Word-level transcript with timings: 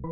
Ihr 0.00 0.10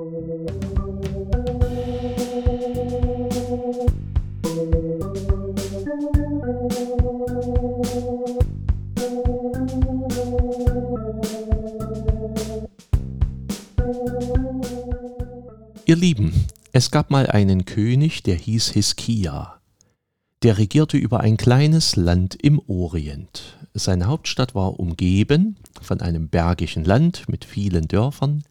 Lieben, 15.94 16.32
es 16.72 16.90
gab 16.90 17.10
mal 17.12 17.28
einen 17.28 17.64
König, 17.64 18.24
der 18.24 18.34
hieß 18.34 18.70
Hiskia. 18.70 19.60
Der 20.42 20.58
regierte 20.58 20.96
über 20.96 21.20
ein 21.20 21.36
kleines 21.36 21.94
Land 21.94 22.34
im 22.34 22.60
Orient. 22.66 23.56
Seine 23.72 24.06
Hauptstadt 24.06 24.56
war 24.56 24.80
umgeben 24.80 25.58
von 25.80 26.00
einem 26.00 26.28
bergigen 26.28 26.84
Land 26.84 27.28
mit 27.28 27.44
vielen 27.44 27.86
Dörfern. 27.86 28.42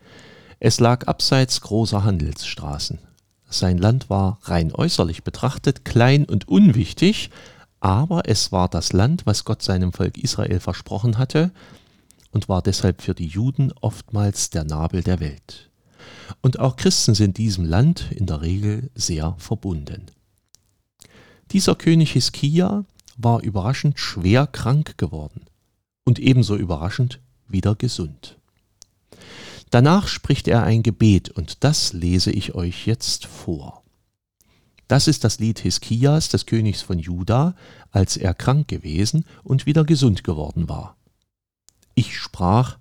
Es 0.67 0.79
lag 0.79 1.05
abseits 1.05 1.61
großer 1.61 2.03
Handelsstraßen. 2.03 2.97
Sein 3.47 3.77
Land 3.77 4.09
war 4.09 4.39
rein 4.45 4.73
äußerlich 4.73 5.23
betrachtet 5.23 5.85
klein 5.85 6.25
und 6.25 6.47
unwichtig, 6.47 7.29
aber 7.81 8.27
es 8.27 8.51
war 8.51 8.67
das 8.67 8.91
Land, 8.91 9.27
was 9.27 9.45
Gott 9.45 9.61
seinem 9.61 9.93
Volk 9.93 10.17
Israel 10.17 10.59
versprochen 10.59 11.19
hatte 11.19 11.51
und 12.31 12.49
war 12.49 12.63
deshalb 12.63 13.03
für 13.03 13.13
die 13.13 13.27
Juden 13.27 13.73
oftmals 13.79 14.49
der 14.49 14.63
Nabel 14.63 15.03
der 15.03 15.19
Welt. 15.19 15.69
Und 16.41 16.59
auch 16.59 16.77
Christen 16.77 17.13
sind 17.13 17.37
diesem 17.37 17.65
Land 17.65 18.11
in 18.11 18.25
der 18.25 18.41
Regel 18.41 18.89
sehr 18.95 19.35
verbunden. 19.37 20.07
Dieser 21.51 21.75
König 21.75 22.13
Hiskia 22.13 22.85
war 23.17 23.43
überraschend 23.43 23.99
schwer 23.99 24.47
krank 24.47 24.97
geworden 24.97 25.45
und 26.05 26.17
ebenso 26.17 26.55
überraschend 26.55 27.19
wieder 27.47 27.75
gesund. 27.75 28.39
Danach 29.75 30.07
spricht 30.07 30.47
er 30.47 30.63
ein 30.63 30.83
Gebet 30.83 31.31
und 31.31 31.65
das 31.65 31.91
lese 31.91 32.31
ich 32.31 32.55
euch 32.55 32.87
jetzt 32.87 33.25
vor. 33.25 33.83
Das 34.87 35.09
ist 35.09 35.25
das 35.25 35.39
Lied 35.39 35.59
Hiskias, 35.59 36.29
des 36.29 36.45
Königs 36.45 36.81
von 36.81 36.97
Juda, 36.97 37.57
als 37.91 38.15
er 38.15 38.33
krank 38.33 38.69
gewesen 38.69 39.25
und 39.43 39.65
wieder 39.65 39.83
gesund 39.83 40.23
geworden 40.23 40.69
war. 40.69 40.95
Ich 41.93 42.17
sprach, 42.17 42.77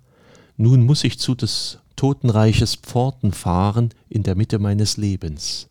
nun 0.55 0.85
muss 0.85 1.03
ich 1.03 1.19
zu 1.19 1.35
des 1.35 1.79
Totenreiches 1.97 2.75
Pforten 2.75 3.33
fahren 3.33 3.89
in 4.07 4.23
der 4.23 4.35
Mitte 4.35 4.57
meines 4.57 4.95
Lebens, 4.95 5.67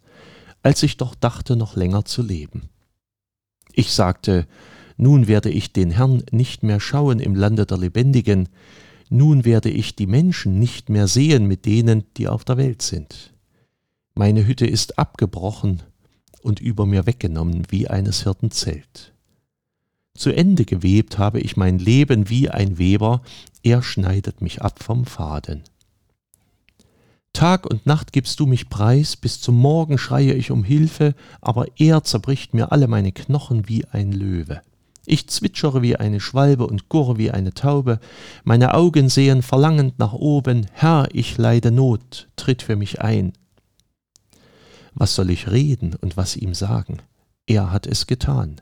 als 0.62 0.82
ich 0.82 0.98
doch 0.98 1.14
dachte, 1.14 1.56
noch 1.56 1.74
länger 1.74 2.04
zu 2.04 2.20
leben. 2.20 2.68
Ich 3.72 3.94
sagte, 3.94 4.46
nun 4.98 5.27
werde 5.27 5.48
ich 5.48 5.72
den 5.72 5.90
Herrn 5.90 6.22
nicht 6.32 6.62
mehr 6.62 6.80
schauen 6.80 7.18
im 7.18 7.34
Lande 7.34 7.64
der 7.64 7.78
Lebendigen, 7.78 8.50
nun 9.14 9.44
werde 9.44 9.70
ich 9.70 9.94
die 9.94 10.06
Menschen 10.06 10.58
nicht 10.58 10.88
mehr 10.88 11.06
sehen 11.06 11.46
mit 11.46 11.66
denen, 11.66 12.04
die 12.16 12.28
auf 12.28 12.44
der 12.44 12.56
Welt 12.56 12.82
sind. 12.82 13.32
Meine 14.14 14.46
Hütte 14.46 14.66
ist 14.66 14.98
abgebrochen 14.98 15.82
und 16.42 16.60
über 16.60 16.84
mir 16.84 17.06
weggenommen 17.06 17.62
wie 17.70 17.88
eines 17.88 18.24
Hirten 18.24 18.50
Zelt. 18.50 19.12
Zu 20.14 20.30
Ende 20.30 20.64
gewebt 20.64 21.18
habe 21.18 21.40
ich 21.40 21.56
mein 21.56 21.78
Leben 21.78 22.28
wie 22.28 22.50
ein 22.50 22.78
Weber, 22.78 23.22
er 23.62 23.82
schneidet 23.82 24.40
mich 24.40 24.62
ab 24.62 24.82
vom 24.82 25.04
Faden. 25.04 25.62
Tag 27.32 27.66
und 27.66 27.86
Nacht 27.86 28.12
gibst 28.12 28.38
du 28.38 28.46
mich 28.46 28.68
preis, 28.68 29.16
bis 29.16 29.40
zum 29.40 29.56
Morgen 29.56 29.98
schreie 29.98 30.34
ich 30.34 30.50
um 30.50 30.62
Hilfe, 30.62 31.14
aber 31.40 31.66
er 31.76 32.04
zerbricht 32.04 32.54
mir 32.54 32.70
alle 32.70 32.86
meine 32.86 33.10
Knochen 33.10 33.68
wie 33.68 33.84
ein 33.86 34.12
Löwe. 34.12 34.60
Ich 35.06 35.28
zwitschere 35.28 35.83
wie 35.83 35.97
eine 35.97 36.20
Schwalbe 36.20 36.66
und 36.66 36.88
gurre 36.88 37.19
wie 37.19 37.30
eine 37.30 37.52
Taube, 37.52 38.00
meine 38.42 38.74
Augen 38.74 39.08
sehen 39.08 39.42
verlangend 39.42 39.98
nach 39.98 40.12
oben, 40.12 40.66
Herr, 40.72 41.08
ich 41.12 41.36
leide 41.36 41.70
Not, 41.70 42.28
tritt 42.36 42.62
für 42.62 42.77
mich 42.77 43.02
ein. 43.02 43.34
Was 44.94 45.14
soll 45.14 45.30
ich 45.30 45.50
reden 45.50 45.94
und 46.00 46.16
was 46.16 46.36
ihm 46.36 46.55
sagen? 46.55 46.98
Er 47.46 47.70
hat 47.70 47.86
es 47.86 48.06
getan. 48.06 48.61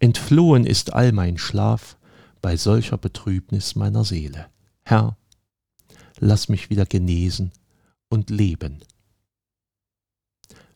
Entflohen 0.00 0.66
ist 0.66 0.92
all 0.92 1.12
mein 1.12 1.38
Schlaf 1.38 1.96
bei 2.40 2.56
solcher 2.56 2.98
Betrübnis 2.98 3.76
meiner 3.76 4.04
Seele. 4.04 4.46
Herr, 4.84 5.16
lass 6.18 6.48
mich 6.48 6.70
wieder 6.70 6.84
genesen 6.84 7.52
und 8.08 8.30
Leben. 8.30 8.80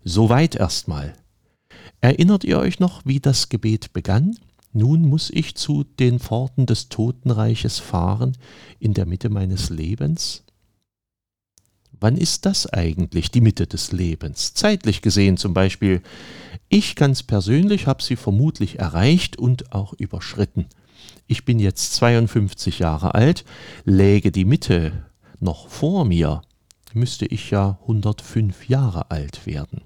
Soweit 0.05 0.55
erstmal. 0.55 1.15
Erinnert 2.01 2.45
ihr 2.45 2.59
euch 2.59 2.79
noch, 2.79 3.05
wie 3.05 3.21
das 3.21 3.49
Gebet 3.49 3.93
begann? 3.93 4.39
Nun 4.79 5.09
muss 5.09 5.29
ich 5.31 5.57
zu 5.57 5.83
den 5.83 6.21
Pforten 6.21 6.65
des 6.65 6.89
Totenreiches 6.89 7.81
fahren, 7.81 8.37
in 8.79 8.95
der 8.95 9.07
Mitte 9.07 9.29
meines 9.29 9.71
Lebens? 9.71 10.45
Wann 11.99 12.17
ist 12.17 12.47
das 12.47 12.69
eigentlich, 12.69 13.33
die 13.33 13.41
Mitte 13.41 13.67
des 13.67 13.91
Lebens? 13.91 14.55
Zeitlich 14.55 15.03
gesehen 15.03 15.37
zum 15.37 15.53
Beispiel. 15.53 16.01
Ich 16.69 16.95
ganz 16.95 17.25
persönlich 17.25 17.89
habe 17.89 18.05
sie 18.05 18.15
vermutlich 18.15 18.79
erreicht 18.79 19.37
und 19.37 19.73
auch 19.73 19.95
überschritten. 19.95 20.67
Ich 21.27 21.45
bin 21.45 21.59
jetzt 21.59 21.95
52 21.95 22.79
Jahre 22.79 23.17
alt, 23.17 23.45
läge 23.85 24.31
die 24.31 24.45
Mitte 24.45 25.07
noch 25.41 25.67
vor 25.67 26.05
mir, 26.05 26.43
müsste 26.93 27.27
ich 27.27 27.51
ja 27.51 27.81
105 27.83 28.69
Jahre 28.69 29.11
alt 29.11 29.45
werden. 29.45 29.81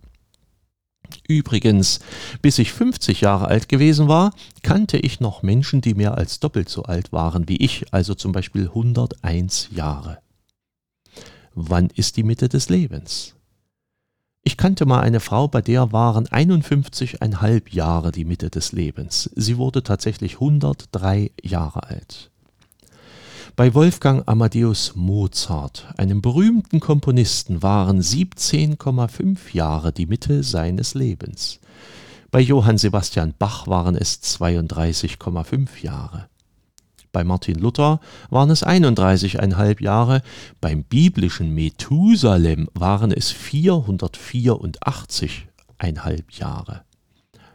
Übrigens, 1.29 2.01
bis 2.41 2.59
ich 2.59 2.73
50 2.73 3.21
Jahre 3.21 3.49
alt 3.49 3.69
gewesen 3.69 4.09
war, 4.09 4.33
kannte 4.63 4.99
ich 4.99 5.21
noch 5.21 5.43
Menschen, 5.43 5.81
die 5.81 5.95
mehr 5.95 6.17
als 6.17 6.41
doppelt 6.41 6.69
so 6.69 6.83
alt 6.83 7.13
waren 7.13 7.49
wie 7.49 7.57
ich, 7.57 7.93
also 7.93 8.15
zum 8.15 8.33
Beispiel 8.33 8.69
101 8.69 9.69
Jahre. 9.75 10.19
Wann 11.55 11.91
ist 11.95 12.17
die 12.17 12.23
Mitte 12.23 12.49
des 12.49 12.69
Lebens? 12.69 13.35
Ich 14.45 14.57
kannte 14.57 14.87
mal 14.87 15.01
eine 15.01 15.21
Frau, 15.21 15.47
bei 15.47 15.63
der 15.63 15.93
waren 15.93 16.27
51,5 16.27 17.71
Jahre 17.71 18.11
die 18.11 18.25
Mitte 18.25 18.51
des 18.51 18.73
Lebens. 18.73 19.31
Sie 19.37 19.57
wurde 19.57 19.85
tatsächlich 19.85 20.35
103 20.35 21.31
Jahre 21.43 21.85
alt. 21.85 22.32
Bei 23.55 23.75
Wolfgang 23.75 24.27
Amadeus 24.27 24.97
Mozart, 24.97 25.93
einem 25.99 26.23
berühmten 26.23 26.81
Komponisten, 26.81 27.63
waren 27.63 28.01
17,5 28.01 29.53
Jahre 29.53 29.93
die 29.93 30.07
Mitte 30.07 30.43
seines 30.43 30.95
Lebens. 30.95 31.61
Bei 32.31 32.41
Johann 32.41 32.79
Sebastian 32.79 33.35
Bach 33.39 33.67
waren 33.67 33.95
es 33.95 34.23
32,5 34.23 35.83
Jahre. 35.83 36.31
Bei 37.13 37.25
Martin 37.25 37.59
Luther 37.59 38.01
waren 38.31 38.49
es 38.49 38.65
31,5 38.65 39.83
Jahre, 39.83 40.23
beim 40.63 40.85
biblischen 40.85 41.55
Methusalem 41.55 42.71
waren 42.73 43.13
es 43.13 43.35
484,5 43.35 46.23
Jahre. 46.31 46.85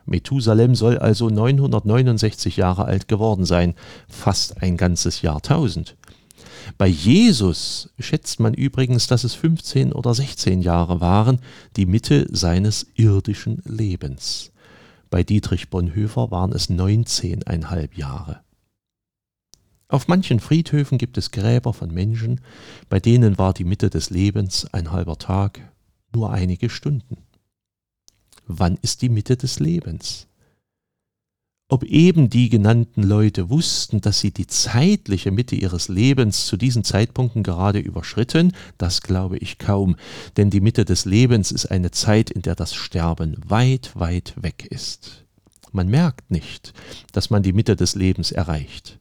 Methusalem 0.08 0.76
soll 0.76 0.98
also 0.98 1.30
969 1.30 2.58
Jahre 2.58 2.86
alt 2.86 3.08
geworden 3.08 3.46
sein, 3.46 3.76
fast 4.08 4.62
ein 4.62 4.78
ganzes 4.78 5.22
Jahrtausend. 5.22 5.96
Bei 6.78 6.88
Jesus 6.88 7.90
schätzt 8.00 8.40
man 8.40 8.54
übrigens, 8.54 9.08
dass 9.08 9.24
es 9.24 9.34
15 9.36 9.94
oder 9.94 10.14
16 10.14 10.62
Jahre 10.62 11.02
waren, 11.02 11.40
die 11.76 11.86
Mitte 11.86 12.28
seines 12.32 12.88
irdischen 12.96 13.62
Lebens. 13.66 14.52
Bei 15.10 15.24
Dietrich 15.24 15.70
Bonhoeffer 15.70 16.32
waren 16.32 16.52
es 16.52 16.70
19,5 16.70 17.90
Jahre. 17.96 18.42
Auf 19.90 20.10
manchen 20.10 20.42
Friedhöfen 20.42 20.98
gibt 20.98 21.18
es 21.18 21.32
Gräber 21.32 21.74
von 21.74 21.94
Menschen, 21.94 22.42
bei 22.90 23.00
denen 23.00 23.38
war 23.38 23.54
die 23.54 23.64
Mitte 23.64 23.90
des 23.90 24.10
Lebens 24.10 24.66
ein 24.74 24.92
halber 24.92 25.18
Tag, 25.18 25.62
nur 26.14 26.32
einige 26.32 26.70
Stunden. 26.70 27.27
Wann 28.48 28.78
ist 28.82 29.02
die 29.02 29.10
Mitte 29.10 29.36
des 29.36 29.60
Lebens? 29.60 30.28
Ob 31.70 31.84
eben 31.84 32.30
die 32.30 32.48
genannten 32.48 33.04
Leute 33.04 33.50
wussten, 33.50 34.00
dass 34.00 34.22
sie 34.22 34.32
die 34.32 34.48
zeitliche 34.48 35.32
Mitte 35.32 35.58
ihres 35.58 35.90
Lebens 35.90 36.46
zu 36.46 36.56
diesen 36.56 36.86
Zeitpunkten 36.86 37.44
gerade 37.44 37.80
überschritten, 37.80 38.54
das 38.78 39.02
glaube 39.02 39.38
ich 39.38 39.58
kaum, 39.58 39.98
denn 40.38 40.50
die 40.50 40.62
Mitte 40.62 40.86
des 40.86 41.04
Lebens 41.04 41.52
ist 41.52 41.66
eine 41.66 41.92
Zeit, 41.92 42.30
in 42.32 42.42
der 42.42 42.56
das 42.56 42.74
Sterben 42.74 43.36
weit, 43.46 43.92
weit 43.96 44.34
weg 44.42 44.66
ist. 44.70 45.26
Man 45.74 45.90
merkt 45.90 46.32
nicht, 46.32 46.74
dass 47.12 47.30
man 47.30 47.44
die 47.44 47.52
Mitte 47.52 47.76
des 47.76 47.96
Lebens 47.96 48.32
erreicht. 48.32 48.98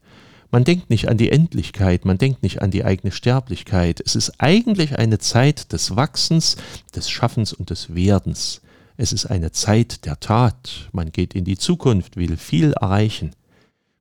Man 0.50 0.64
denkt 0.64 0.90
nicht 0.90 1.08
an 1.08 1.18
die 1.18 1.30
Endlichkeit, 1.30 2.04
man 2.04 2.18
denkt 2.18 2.42
nicht 2.42 2.62
an 2.62 2.72
die 2.72 2.84
eigene 2.84 3.12
Sterblichkeit. 3.12 4.00
Es 4.04 4.16
ist 4.16 4.40
eigentlich 4.40 4.98
eine 4.98 5.18
Zeit 5.18 5.72
des 5.72 5.94
Wachsens, 5.94 6.56
des 6.96 7.08
Schaffens 7.08 7.52
und 7.52 7.70
des 7.70 7.94
Werdens. 7.94 8.60
Es 8.96 9.12
ist 9.12 9.26
eine 9.26 9.52
Zeit 9.52 10.06
der 10.06 10.20
Tat. 10.20 10.88
Man 10.92 11.12
geht 11.12 11.34
in 11.34 11.44
die 11.44 11.58
Zukunft, 11.58 12.16
will 12.16 12.36
viel 12.36 12.72
erreichen. 12.72 13.32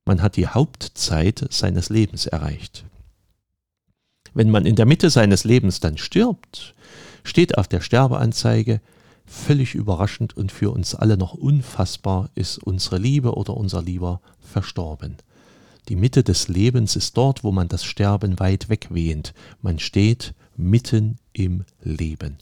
Man 0.04 0.22
hat 0.22 0.36
die 0.36 0.48
Hauptzeit 0.48 1.46
seines 1.50 1.90
Lebens 1.90 2.26
erreicht. 2.26 2.84
Wenn 4.32 4.50
man 4.50 4.66
in 4.66 4.76
der 4.76 4.86
Mitte 4.86 5.10
seines 5.10 5.44
Lebens 5.44 5.80
dann 5.80 5.98
stirbt, 5.98 6.74
steht 7.24 7.58
auf 7.58 7.68
der 7.68 7.80
Sterbeanzeige, 7.80 8.80
völlig 9.26 9.74
überraschend 9.74 10.36
und 10.36 10.52
für 10.52 10.70
uns 10.70 10.94
alle 10.94 11.16
noch 11.16 11.34
unfassbar 11.34 12.30
ist 12.34 12.58
unsere 12.58 12.98
Liebe 12.98 13.34
oder 13.34 13.56
unser 13.56 13.82
Lieber 13.82 14.20
verstorben. 14.40 15.16
Die 15.88 15.96
Mitte 15.96 16.22
des 16.22 16.48
Lebens 16.48 16.96
ist 16.96 17.16
dort, 17.16 17.44
wo 17.44 17.52
man 17.52 17.68
das 17.68 17.84
Sterben 17.84 18.38
weit 18.38 18.68
wegwehnt. 18.68 19.34
Man 19.62 19.78
steht 19.78 20.34
mitten 20.56 21.16
im 21.32 21.64
Leben. 21.82 22.38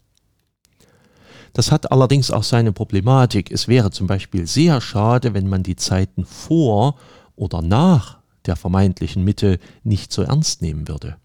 Das 1.55 1.71
hat 1.71 1.89
allerdings 1.89 2.31
auch 2.31 2.43
seine 2.43 2.73
Problematik. 2.73 3.49
Es 3.49 3.69
wäre 3.69 3.89
zum 3.89 4.07
Beispiel 4.07 4.45
sehr 4.45 4.81
schade, 4.81 5.33
wenn 5.33 5.47
man 5.47 5.63
die 5.63 5.77
Zeiten 5.77 6.25
vor 6.25 6.97
oder 7.37 7.61
nach 7.61 8.17
der 8.45 8.57
vermeintlichen 8.57 9.23
Mitte 9.23 9.59
nicht 9.81 10.11
so 10.11 10.23
ernst 10.23 10.61
nehmen 10.61 10.89
würde. 10.89 11.15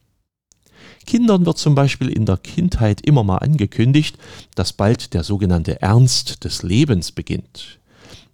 Kindern 1.05 1.47
wird 1.47 1.59
zum 1.59 1.75
Beispiel 1.75 2.09
in 2.09 2.27
der 2.27 2.37
Kindheit 2.37 3.01
immer 3.01 3.25
mal 3.25 3.39
angekündigt, 3.39 4.19
dass 4.55 4.73
bald 4.73 5.15
der 5.15 5.25
sogenannte 5.25 5.83
Ernst 5.83 6.45
des 6.45 6.63
Lebens 6.63 7.11
beginnt. 7.11 7.81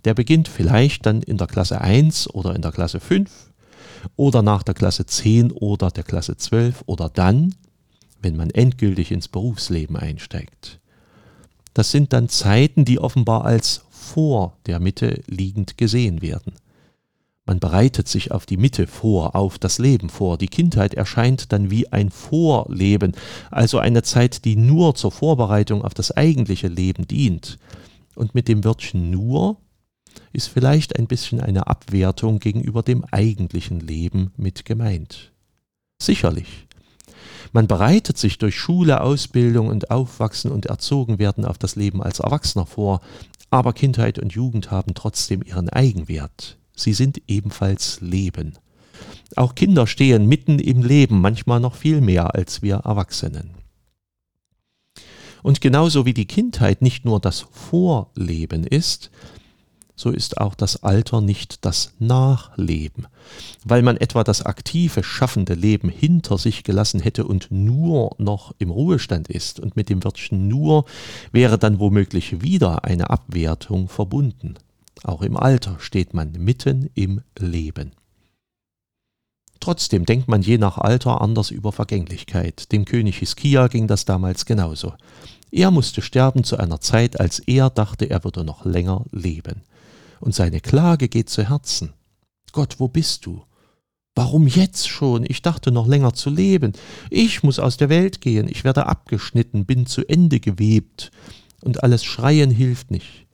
Der 0.04 0.12
beginnt 0.12 0.48
vielleicht 0.48 1.06
dann 1.06 1.22
in 1.22 1.38
der 1.38 1.46
Klasse 1.46 1.80
1 1.80 2.28
oder 2.28 2.54
in 2.54 2.60
der 2.60 2.72
Klasse 2.72 3.00
5 3.00 3.30
oder 4.16 4.42
nach 4.42 4.62
der 4.62 4.74
Klasse 4.74 5.06
10 5.06 5.50
oder 5.50 5.90
der 5.90 6.04
Klasse 6.04 6.36
12 6.36 6.82
oder 6.84 7.08
dann, 7.08 7.54
wenn 8.20 8.36
man 8.36 8.50
endgültig 8.50 9.10
ins 9.12 9.28
Berufsleben 9.28 9.96
einsteigt. 9.96 10.78
Das 11.76 11.90
sind 11.90 12.14
dann 12.14 12.30
Zeiten, 12.30 12.86
die 12.86 12.98
offenbar 12.98 13.44
als 13.44 13.84
vor 13.90 14.56
der 14.64 14.80
Mitte 14.80 15.20
liegend 15.26 15.76
gesehen 15.76 16.22
werden. 16.22 16.54
Man 17.44 17.60
bereitet 17.60 18.08
sich 18.08 18.30
auf 18.32 18.46
die 18.46 18.56
Mitte 18.56 18.86
vor, 18.86 19.36
auf 19.36 19.58
das 19.58 19.78
Leben 19.78 20.08
vor. 20.08 20.38
Die 20.38 20.48
Kindheit 20.48 20.94
erscheint 20.94 21.52
dann 21.52 21.70
wie 21.70 21.92
ein 21.92 22.08
Vorleben, 22.08 23.12
also 23.50 23.78
eine 23.78 24.02
Zeit, 24.02 24.46
die 24.46 24.56
nur 24.56 24.94
zur 24.94 25.12
Vorbereitung 25.12 25.84
auf 25.84 25.92
das 25.92 26.12
eigentliche 26.12 26.68
Leben 26.68 27.06
dient. 27.06 27.58
Und 28.14 28.34
mit 28.34 28.48
dem 28.48 28.64
Wörtchen 28.64 29.10
nur 29.10 29.58
ist 30.32 30.46
vielleicht 30.46 30.98
ein 30.98 31.06
bisschen 31.06 31.40
eine 31.40 31.66
Abwertung 31.66 32.38
gegenüber 32.38 32.82
dem 32.82 33.04
eigentlichen 33.04 33.80
Leben 33.80 34.32
mit 34.38 34.64
gemeint. 34.64 35.30
Sicherlich. 36.00 36.66
Man 37.56 37.66
bereitet 37.66 38.18
sich 38.18 38.36
durch 38.36 38.54
Schule, 38.54 39.00
Ausbildung 39.00 39.68
und 39.68 39.90
Aufwachsen 39.90 40.52
und 40.52 40.66
Erzogenwerden 40.66 41.44
auf 41.44 41.58
das 41.58 41.74
Leben 41.74 42.02
als 42.02 42.20
Erwachsener 42.20 42.66
vor, 42.66 43.00
aber 43.50 43.72
Kindheit 43.72 44.18
und 44.18 44.34
Jugend 44.34 44.70
haben 44.70 44.94
trotzdem 44.94 45.42
ihren 45.42 45.68
Eigenwert 45.70 46.58
sie 46.76 46.92
sind 46.92 47.22
ebenfalls 47.26 48.00
Leben. 48.00 48.58
Auch 49.34 49.54
Kinder 49.54 49.86
stehen 49.86 50.26
mitten 50.26 50.58
im 50.58 50.82
Leben, 50.82 51.20
manchmal 51.20 51.58
noch 51.58 51.74
viel 51.74 52.00
mehr 52.00 52.34
als 52.34 52.62
wir 52.62 52.76
Erwachsenen. 52.76 53.50
Und 55.42 55.60
genauso 55.60 56.06
wie 56.06 56.14
die 56.14 56.26
Kindheit 56.26 56.82
nicht 56.82 57.04
nur 57.04 57.20
das 57.20 57.46
Vorleben 57.50 58.64
ist, 58.64 59.10
so 59.96 60.10
ist 60.10 60.38
auch 60.38 60.54
das 60.54 60.82
Alter 60.82 61.22
nicht 61.22 61.64
das 61.64 61.92
Nachleben, 61.98 63.06
weil 63.64 63.82
man 63.82 63.96
etwa 63.96 64.22
das 64.22 64.42
aktive, 64.42 65.02
schaffende 65.02 65.54
Leben 65.54 65.88
hinter 65.88 66.36
sich 66.36 66.64
gelassen 66.64 67.00
hätte 67.00 67.26
und 67.26 67.50
nur 67.50 68.14
noch 68.18 68.54
im 68.58 68.70
Ruhestand 68.70 69.28
ist, 69.28 69.58
und 69.58 69.74
mit 69.74 69.88
dem 69.88 70.04
Wörtchen 70.04 70.48
nur 70.48 70.84
wäre 71.32 71.58
dann 71.58 71.80
womöglich 71.80 72.42
wieder 72.42 72.84
eine 72.84 73.08
Abwertung 73.08 73.88
verbunden. 73.88 74.54
Auch 75.02 75.22
im 75.22 75.36
Alter 75.36 75.76
steht 75.80 76.12
man 76.12 76.32
mitten 76.32 76.90
im 76.94 77.22
Leben. 77.38 77.92
Trotzdem 79.60 80.04
denkt 80.04 80.28
man 80.28 80.42
je 80.42 80.58
nach 80.58 80.76
Alter 80.76 81.22
anders 81.22 81.50
über 81.50 81.72
Vergänglichkeit. 81.72 82.70
Dem 82.70 82.84
König 82.84 83.18
Hiskia 83.18 83.68
ging 83.68 83.86
das 83.86 84.04
damals 84.04 84.44
genauso. 84.44 84.92
Er 85.50 85.70
musste 85.70 86.02
sterben 86.02 86.44
zu 86.44 86.58
einer 86.58 86.80
Zeit, 86.80 87.18
als 87.18 87.38
er 87.38 87.70
dachte, 87.70 88.10
er 88.10 88.24
würde 88.24 88.44
noch 88.44 88.64
länger 88.66 89.04
leben. 89.10 89.62
Und 90.20 90.34
seine 90.34 90.60
Klage 90.60 91.08
geht 91.08 91.30
zu 91.30 91.48
Herzen. 91.48 91.92
Gott, 92.52 92.76
wo 92.78 92.88
bist 92.88 93.26
du? 93.26 93.42
Warum 94.14 94.46
jetzt 94.46 94.88
schon? 94.88 95.26
Ich 95.28 95.42
dachte 95.42 95.70
noch 95.70 95.86
länger 95.86 96.14
zu 96.14 96.30
leben. 96.30 96.72
Ich 97.10 97.42
muss 97.42 97.58
aus 97.58 97.76
der 97.76 97.90
Welt 97.90 98.22
gehen. 98.22 98.48
Ich 98.48 98.64
werde 98.64 98.86
abgeschnitten, 98.86 99.66
bin 99.66 99.84
zu 99.84 100.08
Ende 100.08 100.40
gewebt. 100.40 101.10
Und 101.60 101.82
alles 101.82 102.02
Schreien 102.02 102.50
hilft 102.50 102.90
nicht. 102.90 103.26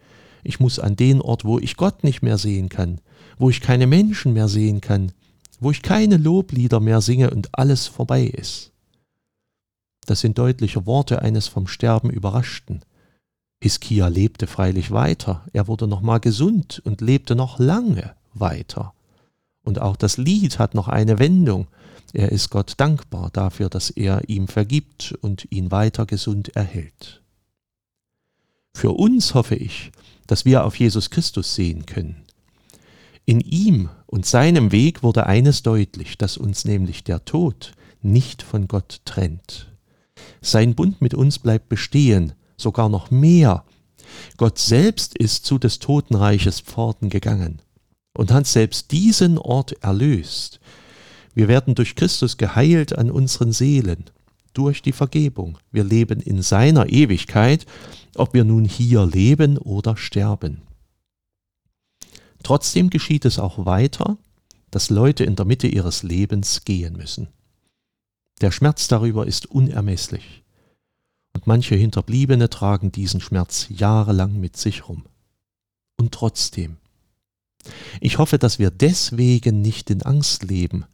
Ich 0.43 0.59
muss 0.59 0.81
an 0.81 0.97
den 0.97 1.21
Ort, 1.21 1.45
wo 1.45 1.61
ich 1.61 1.77
Gott 1.77 2.03
nicht 2.03 2.23
mehr 2.23 2.37
sehen 2.37 2.69
kann, 2.69 3.01
wo 3.39 3.49
ich 3.49 3.61
keine 3.61 3.87
Menschen 3.87 4.33
mehr 4.33 4.49
sehen 4.49 4.81
kann, 4.81 5.13
wo 5.61 5.71
ich 5.71 5.83
keine 5.83 6.17
Loblieder 6.17 6.81
mehr 6.81 7.01
singe 7.01 7.31
und 7.31 7.57
alles 7.57 7.87
vorbei 7.87 8.25
ist. 8.25 8.73
Das 10.07 10.21
sind 10.21 10.39
deutliche 10.39 10.85
Worte 10.85 11.23
eines 11.23 11.47
vom 11.47 11.69
Sterben 11.69 12.11
Überraschten. 12.11 12.85
Hiskia 13.63 14.09
lebte 14.09 14.49
freilich 14.49 14.91
weiter, 14.91 15.45
er 15.53 15.69
wurde 15.69 15.87
nochmal 15.87 16.19
gesund 16.19 16.83
und 16.85 17.01
lebte 17.01 17.37
noch 17.37 17.61
lange 17.61 18.17
weiter. 18.35 18.93
Und 19.63 19.81
auch 19.81 19.95
das 19.95 20.17
Lied 20.17 20.59
hat 20.59 20.75
noch 20.75 20.89
eine 20.89 21.21
Wendung. 21.21 21.69
Er 22.13 22.33
ist 22.33 22.51
Gott 22.51 22.75
dankbar 22.79 23.31
dafür, 23.33 23.69
dass 23.69 23.89
er 23.91 24.29
ihm 24.29 24.49
vergibt 24.49 25.15
und 25.21 25.47
ihn 25.51 25.71
weiter 25.71 26.07
gesund 26.07 26.57
erhält. 26.57 27.23
Für 28.75 28.91
uns 28.91 29.33
hoffe 29.33 29.55
ich, 29.55 29.93
dass 30.27 30.45
wir 30.45 30.65
auf 30.65 30.75
Jesus 30.75 31.11
Christus 31.11 31.55
sehen 31.55 31.87
können. 31.87 32.17
In 33.27 33.41
ihm 33.41 33.91
und 34.07 34.27
seinem 34.27 34.73
Weg 34.73 35.05
wurde 35.05 35.27
eines 35.27 35.63
deutlich, 35.63 36.19
dass 36.19 36.37
uns 36.37 36.65
nämlich 36.65 37.05
der 37.05 37.25
Tod 37.25 37.75
nicht 38.03 38.43
von 38.43 38.67
Gott 38.67 39.03
trennt. 39.05 39.71
Sein 40.41 40.75
Bund 40.75 41.01
mit 41.01 41.15
uns 41.15 41.39
bleibt 41.39 41.69
bestehen, 41.69 42.33
sogar 42.63 42.89
noch 42.89 43.11
mehr. 43.11 43.65
Gott 44.37 44.59
selbst 44.59 45.17
ist 45.17 45.45
zu 45.45 45.59
des 45.59 45.79
Totenreiches 45.79 46.61
Pforten 46.61 47.09
gegangen 47.09 47.61
und 48.17 48.33
hat 48.33 48.47
selbst 48.47 48.93
diesen 48.93 49.39
Ort 49.39 49.73
erlöst. 49.83 50.61
Wir 51.35 51.49
werden 51.49 51.75
durch 51.75 51.95
Christus 51.95 52.37
geheilt 52.37 52.97
an 52.97 53.11
unseren 53.11 53.53
Seelen, 53.53 54.05
durch 54.53 54.83
die 54.83 54.93
Vergebung. 54.93 55.59
Wir 55.71 55.85
leben 55.85 56.21
in 56.21 56.43
seiner 56.43 56.89
Ewigkeit 56.89 57.67
ob 58.15 58.35
wir 58.35 58.45
nun 58.45 58.65
hier 58.65 59.07
leben 59.07 59.59
oder 59.59 59.97
sterben. 59.97 60.63
Trotzdem 62.43 62.91
geschieht 62.91 63.25
es 63.25 63.39
auch 63.39 63.65
weiter, 63.65 64.19
dass 64.71 64.91
Leute 64.91 65.25
in 65.25 65.37
der 65.37 65.45
Mitte 65.45 65.69
ihres 65.69 66.03
Lebens 66.03 66.65
gehen 66.65 66.97
müssen. 66.97 67.29
Der 68.41 68.51
Schmerz 68.51 68.89
darüber 68.89 69.27
ist 69.27 69.47
unermesslich. 69.47 70.42
Und 71.35 71.47
manche 71.47 71.75
Hinterbliebene 71.75 72.51
tragen 72.51 72.93
diesen 72.93 73.21
Schmerz 73.21 73.67
jahrelang 73.71 74.39
mit 74.39 74.57
sich 74.57 74.89
rum. 74.89 75.05
Und 75.99 76.13
trotzdem. 76.13 76.77
Ich 78.01 78.19
hoffe, 78.19 78.39
dass 78.39 78.59
wir 78.59 78.71
deswegen 78.71 79.63
nicht 79.63 79.91
in 79.91 80.03
Angst 80.03 80.43
leben, 80.43 80.85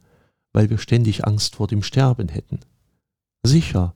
weil 0.53 0.69
wir 0.69 0.77
ständig 0.77 1.25
Angst 1.25 1.55
vor 1.55 1.67
dem 1.67 1.83
Sterben 1.83 2.29
hätten. 2.29 2.59
Sicher, 3.43 3.95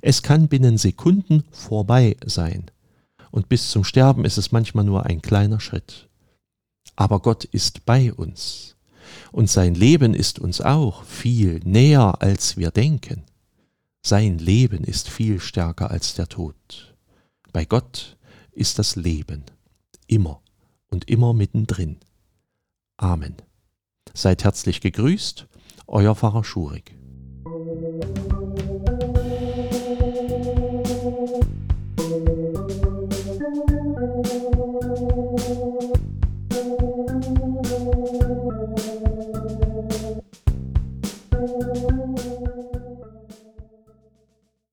es 0.00 0.22
kann 0.22 0.48
binnen 0.48 0.78
Sekunden 0.78 1.44
vorbei 1.50 2.16
sein. 2.24 2.70
Und 3.30 3.48
bis 3.48 3.70
zum 3.70 3.84
Sterben 3.84 4.24
ist 4.24 4.38
es 4.38 4.52
manchmal 4.52 4.84
nur 4.84 5.06
ein 5.06 5.22
kleiner 5.22 5.60
Schritt. 5.60 6.08
Aber 6.96 7.20
Gott 7.20 7.44
ist 7.44 7.86
bei 7.86 8.12
uns. 8.12 8.76
Und 9.32 9.48
sein 9.48 9.74
Leben 9.74 10.14
ist 10.14 10.38
uns 10.38 10.60
auch 10.60 11.04
viel 11.04 11.60
näher, 11.64 12.20
als 12.20 12.56
wir 12.56 12.70
denken. 12.70 13.22
Sein 14.02 14.38
Leben 14.38 14.84
ist 14.84 15.08
viel 15.08 15.40
stärker 15.40 15.90
als 15.90 16.14
der 16.14 16.26
Tod. 16.26 16.96
Bei 17.52 17.64
Gott 17.64 18.16
ist 18.52 18.78
das 18.78 18.96
Leben 18.96 19.44
immer 20.06 20.42
und 20.90 21.08
immer 21.08 21.34
mittendrin. 21.34 21.98
Amen. 22.96 23.36
Seid 24.14 24.44
herzlich 24.44 24.80
gegrüßt, 24.80 25.46
euer 25.86 26.16
Pfarrer 26.16 26.44
Schurig. 26.44 26.96